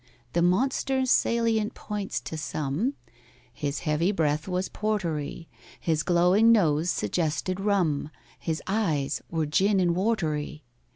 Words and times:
The 0.33 0.41
monster's 0.41 1.11
salient 1.11 1.75
points 1.75 2.19
to 2.21 2.35
sum,— 2.35 2.95
His 3.53 3.81
heavy 3.81 4.11
breath 4.11 4.47
was 4.47 4.67
portery: 4.67 5.45
His 5.79 6.01
glowing 6.01 6.51
nose 6.51 6.89
suggested 6.89 7.59
rum: 7.59 8.09
His 8.39 8.63
eyes 8.65 9.21
were 9.29 9.45
gin 9.45 9.79
and 9.79 9.95
_wor_tery. 9.95 10.61